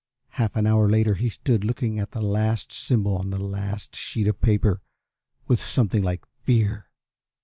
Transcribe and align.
Half 0.29 0.55
an 0.55 0.65
hour 0.65 0.89
later 0.89 1.13
he 1.13 1.29
stood 1.29 1.63
looking 1.63 1.99
at 1.99 2.09
the 2.09 2.21
last 2.23 2.71
symbol 2.71 3.15
on 3.19 3.29
the 3.29 3.37
last 3.37 3.95
sheet 3.95 4.27
of 4.27 4.41
paper 4.41 4.81
with 5.45 5.61
something 5.61 6.01
like 6.01 6.25
fear. 6.41 6.89